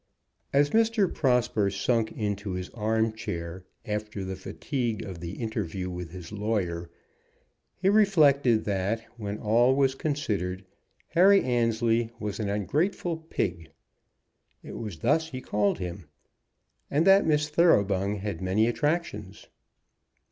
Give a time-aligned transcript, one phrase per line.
[0.51, 1.13] As Mr.
[1.13, 6.89] Prosper sunk into his arm chair after the fatigue of the interview with his lawyer,
[7.75, 10.65] he reflected that, when all was considered,
[11.09, 13.69] Harry Annesley was an ungrateful pig,
[14.63, 16.07] it was thus he called him,
[16.89, 19.49] and that Miss Thoroughbung had many attractions.